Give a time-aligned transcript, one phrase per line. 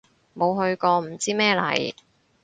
[0.35, 1.93] 冇去過唔知咩嚟